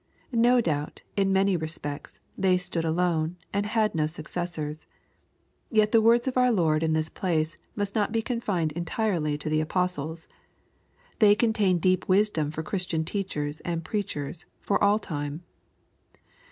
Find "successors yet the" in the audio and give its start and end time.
4.07-6.01